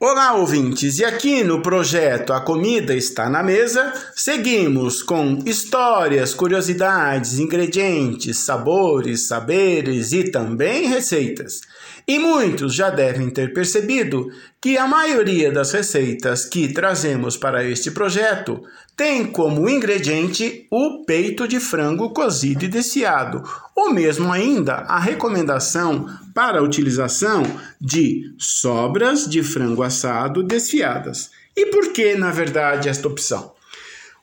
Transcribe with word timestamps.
Olá, 0.00 0.34
ouvintes! 0.34 1.00
E 1.00 1.04
aqui 1.04 1.42
no 1.42 1.60
projeto 1.60 2.32
A 2.32 2.40
Comida 2.40 2.94
Está 2.94 3.28
na 3.28 3.42
Mesa, 3.42 3.92
seguimos 4.14 5.02
com 5.02 5.42
histórias, 5.44 6.32
curiosidades, 6.32 7.40
ingredientes, 7.40 8.38
sabores, 8.38 9.26
saberes 9.26 10.12
e 10.12 10.30
também 10.30 10.86
receitas. 10.86 11.62
E 12.06 12.16
muitos 12.16 12.76
já 12.76 12.90
devem 12.90 13.28
ter 13.28 13.52
percebido 13.52 14.30
que 14.60 14.78
a 14.78 14.86
maioria 14.86 15.50
das 15.50 15.72
receitas 15.72 16.44
que 16.44 16.72
trazemos 16.72 17.36
para 17.36 17.64
este 17.64 17.90
projeto 17.90 18.62
tem 18.98 19.24
como 19.24 19.70
ingrediente 19.70 20.66
o 20.72 21.04
peito 21.04 21.46
de 21.46 21.60
frango 21.60 22.10
cozido 22.10 22.64
e 22.64 22.68
desfiado, 22.68 23.44
ou 23.72 23.94
mesmo 23.94 24.32
ainda 24.32 24.74
a 24.74 24.98
recomendação 24.98 26.04
para 26.34 26.58
a 26.58 26.62
utilização 26.62 27.44
de 27.80 28.34
sobras 28.36 29.30
de 29.30 29.40
frango 29.40 29.84
assado 29.84 30.42
desfiadas. 30.42 31.30
E 31.56 31.66
por 31.66 31.92
que, 31.92 32.16
na 32.16 32.32
verdade, 32.32 32.88
esta 32.88 33.06
opção? 33.06 33.52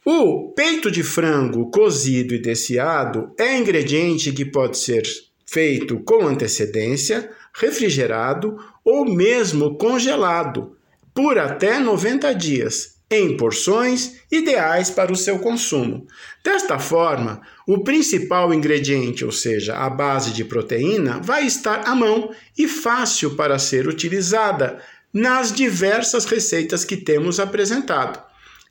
O 0.04 0.52
peito 0.52 0.92
de 0.92 1.04
frango 1.04 1.72
cozido 1.72 2.36
e 2.36 2.40
desfiado 2.40 3.32
é 3.40 3.58
ingrediente 3.58 4.34
que 4.34 4.44
pode 4.44 4.78
ser 4.78 5.04
feito 5.46 6.00
com 6.00 6.28
antecedência, 6.28 7.32
refrigerado 7.54 8.58
ou 8.84 9.06
mesmo 9.06 9.78
congelado 9.78 10.76
por 11.14 11.40
até 11.40 11.80
90 11.80 12.36
dias 12.36 12.95
em 13.10 13.38
porções 13.38 14.22
ideais 14.32 14.90
para 14.90 15.12
o 15.12 15.16
seu 15.16 15.40
consumo. 15.40 16.08
Desta 16.44 16.80
forma, 16.80 17.42
o 17.68 17.84
principal 17.84 18.54
ingrediente, 18.54 19.24
ou 19.24 19.32
seja, 19.32 19.76
a 19.76 19.90
base 19.90 20.32
de 20.32 20.44
proteína, 20.44 21.20
vai 21.22 21.46
estar 21.46 21.88
à 21.88 21.96
mão 21.96 22.32
e 22.58 22.68
fácil 22.68 23.36
para 23.36 23.60
ser 23.60 23.88
utilizada 23.88 24.82
nas 25.14 25.52
diversas 25.52 26.26
receitas 26.26 26.84
que 26.84 26.98
temos 26.98 27.40
apresentado. 27.40 28.22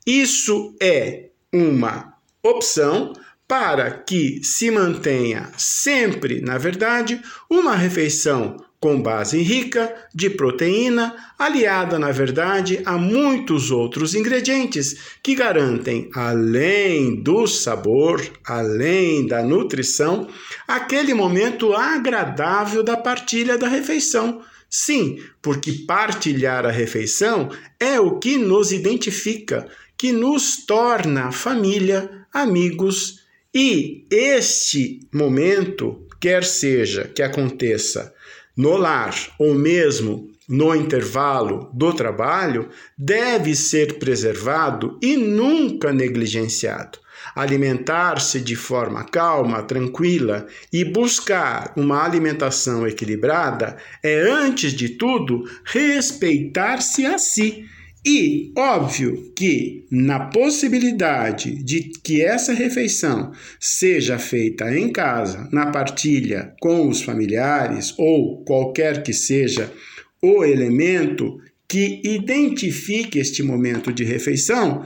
Isso 0.05 0.75
é 0.81 1.29
uma 1.51 2.13
opção 2.43 3.13
para 3.47 3.91
que 3.91 4.43
se 4.43 4.71
mantenha 4.71 5.51
sempre, 5.57 6.41
na 6.41 6.57
verdade, 6.57 7.21
uma 7.49 7.75
refeição 7.75 8.57
com 8.79 9.01
base 9.01 9.41
rica 9.41 9.91
de 10.13 10.29
proteína, 10.29 11.15
aliada, 11.39 11.97
na 11.97 12.11
verdade, 12.11 12.81
a 12.85 12.97
muitos 12.97 13.71
outros 13.71 14.13
ingredientes 14.13 15.17
que 15.23 15.33
garantem, 15.33 16.09
além 16.13 17.21
do 17.21 17.47
sabor, 17.47 18.21
além 18.45 19.25
da 19.25 19.41
nutrição, 19.41 20.27
aquele 20.67 21.15
momento 21.15 21.73
agradável 21.73 22.83
da 22.83 22.95
partilha 22.95 23.57
da 23.57 23.67
refeição. 23.67 24.41
Sim, 24.69 25.19
porque 25.41 25.71
partilhar 25.71 26.65
a 26.65 26.71
refeição 26.71 27.49
é 27.79 27.99
o 27.99 28.19
que 28.19 28.37
nos 28.37 28.71
identifica, 28.71 29.67
que 29.97 30.11
nos 30.11 30.65
torna 30.65 31.31
família, 31.31 32.27
amigos 32.31 33.24
e 33.57 34.05
este 34.11 35.07
momento, 35.13 36.05
quer 36.19 36.43
seja 36.43 37.05
que 37.05 37.23
aconteça 37.23 38.13
no 38.57 38.75
lar 38.75 39.15
ou 39.39 39.55
mesmo 39.55 40.29
no 40.47 40.75
intervalo 40.75 41.69
do 41.73 41.93
trabalho 41.93 42.67
deve 42.97 43.55
ser 43.55 43.97
preservado 43.97 44.99
e 45.01 45.15
nunca 45.15 45.93
negligenciado. 45.93 46.99
Alimentar-se 47.33 48.41
de 48.41 48.57
forma 48.57 49.05
calma, 49.05 49.63
tranquila 49.63 50.45
e 50.71 50.83
buscar 50.83 51.71
uma 51.77 52.03
alimentação 52.03 52.85
equilibrada 52.85 53.77
é, 54.03 54.19
antes 54.19 54.73
de 54.73 54.89
tudo, 54.89 55.43
respeitar-se 55.63 57.05
a 57.05 57.17
si 57.17 57.65
e 58.05 58.53
óbvio 58.55 59.33
que, 59.35 59.87
na 59.89 60.27
possibilidade 60.27 61.63
de 61.63 61.89
que 62.03 62.21
essa 62.21 62.53
refeição 62.53 63.31
seja 63.59 64.19
feita 64.19 64.77
em 64.77 64.91
casa, 64.91 65.49
na 65.51 65.71
partilha 65.71 66.53
com 66.61 66.87
os 66.87 67.01
familiares 67.01 67.95
ou 67.97 68.43
qualquer 68.45 69.01
que 69.01 69.11
seja 69.11 69.73
o 70.21 70.43
elemento 70.43 71.39
que 71.67 71.99
identifique 72.05 73.17
este 73.17 73.41
momento 73.41 73.91
de 73.91 74.03
refeição, 74.03 74.85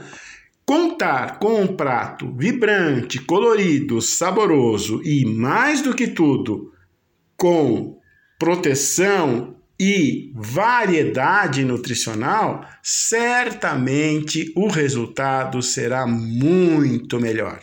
contar 0.64 1.38
com 1.38 1.60
um 1.60 1.66
prato 1.66 2.34
vibrante, 2.34 3.18
colorido, 3.18 4.00
saboroso 4.00 5.02
e, 5.04 5.26
mais 5.26 5.82
do 5.82 5.94
que 5.94 6.06
tudo, 6.06 6.72
com 7.36 7.98
proteção 8.38 9.59
e 9.82 10.30
variedade 10.34 11.64
nutricional, 11.64 12.68
certamente 12.82 14.52
o 14.54 14.68
resultado 14.68 15.62
será 15.62 16.06
muito 16.06 17.18
melhor. 17.18 17.62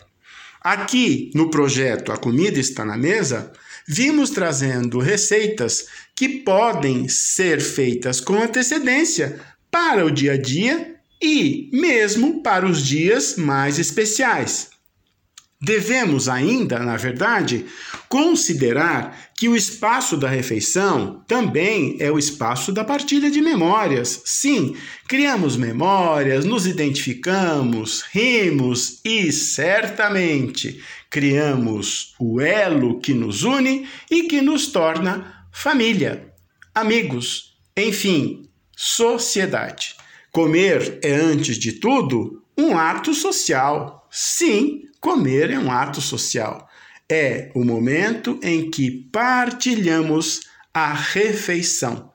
Aqui 0.59 1.29
no 1.35 1.51
projeto 1.51 2.11
A 2.11 2.17
Comida 2.17 2.59
Está 2.59 2.83
na 2.83 2.97
Mesa, 2.97 3.53
vimos 3.87 4.31
trazendo 4.31 4.97
receitas 4.97 5.85
que 6.15 6.27
podem 6.27 7.07
ser 7.07 7.61
feitas 7.61 8.19
com 8.19 8.41
antecedência 8.41 9.39
para 9.69 10.03
o 10.03 10.09
dia 10.09 10.33
a 10.33 10.37
dia 10.41 10.95
e 11.21 11.69
mesmo 11.71 12.41
para 12.41 12.65
os 12.65 12.83
dias 12.83 13.35
mais 13.37 13.77
especiais. 13.77 14.71
Devemos 15.59 16.29
ainda, 16.29 16.77
na 16.79 16.97
verdade, 16.97 17.65
considerar 18.07 19.31
que 19.35 19.49
o 19.49 19.55
espaço 19.55 20.15
da 20.15 20.29
refeição 20.29 21.23
também 21.27 21.97
é 21.99 22.11
o 22.11 22.19
espaço 22.19 22.71
da 22.71 22.83
partilha 22.83 23.31
de 23.31 23.41
memórias. 23.41 24.21
Sim, 24.23 24.75
criamos 25.07 25.57
memórias, 25.57 26.45
nos 26.45 26.67
identificamos, 26.67 28.03
rimos 28.11 28.99
e 29.03 29.31
certamente 29.31 30.79
criamos 31.09 32.13
o 32.19 32.39
elo 32.39 32.99
que 32.99 33.15
nos 33.15 33.43
une 33.43 33.87
e 34.11 34.23
que 34.23 34.41
nos 34.41 34.67
torna 34.67 35.47
família, 35.51 36.31
amigos, 36.75 37.57
enfim, 37.75 38.47
sociedade. 38.75 39.95
Comer 40.31 40.99
é, 41.01 41.13
antes 41.13 41.57
de 41.57 41.73
tudo, 41.73 42.43
um 42.55 42.77
ato 42.77 43.11
social. 43.13 44.07
Sim, 44.11 44.86
Comer 44.99 45.51
é 45.51 45.59
um 45.59 45.71
ato 45.71 46.01
social. 46.01 46.67
É 47.09 47.51
o 47.55 47.63
momento 47.63 48.39
em 48.43 48.69
que 48.69 48.91
partilhamos 49.11 50.41
a 50.73 50.93
refeição 50.93 52.11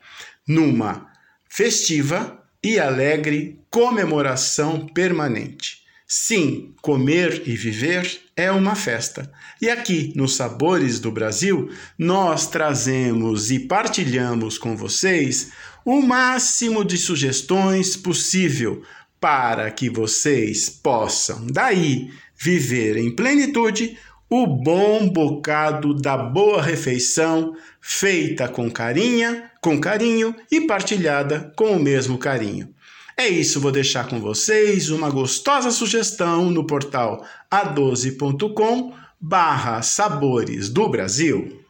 numa 0.47 1.11
festiva 1.49 2.43
e 2.63 2.79
alegre 2.79 3.61
comemoração 3.71 4.87
permanente. 4.87 5.83
Sim, 6.07 6.75
comer 6.83 7.43
e 7.47 7.57
viver 7.57 8.21
é 8.37 8.53
uma 8.53 8.75
festa. 8.75 9.33
E 9.63 9.71
aqui 9.71 10.13
nos 10.15 10.37
Sabores 10.37 11.01
do 11.01 11.11
Brasil, 11.11 11.71
nós 11.99 12.47
trazemos 12.49 13.51
e 13.51 13.61
partilhamos 13.61 14.59
com 14.59 14.77
vocês 14.77 15.51
o 15.85 16.03
máximo 16.03 16.85
de 16.85 16.99
sugestões 16.99 17.97
possível 17.97 18.83
para 19.23 19.71
que 19.71 19.89
vocês 19.89 20.69
possam 20.69 21.47
daí 21.47 22.11
viver 22.37 22.97
em 22.97 23.15
plenitude 23.15 23.97
o 24.29 24.49
bom 24.49 25.09
bocado 25.09 25.95
da 25.95 26.17
boa 26.17 26.61
refeição, 26.61 27.55
feita 27.81 28.49
com 28.49 28.69
carinha, 28.69 29.49
com 29.61 29.81
carinho 29.81 30.35
e 30.51 30.63
partilhada 30.63 31.53
com 31.55 31.77
o 31.77 31.79
mesmo 31.79 32.19
carinho. 32.19 32.75
É 33.17 33.29
isso, 33.29 33.61
vou 33.61 33.71
deixar 33.71 34.09
com 34.09 34.19
vocês 34.19 34.91
uma 34.91 35.09
gostosa 35.09 35.71
sugestão 35.71 36.51
no 36.51 36.67
portal 36.67 37.25
a12.com 37.49 38.93
barra 39.21 39.83
Sabores 39.83 40.69
do 40.69 40.89
Brasil. 40.89 41.62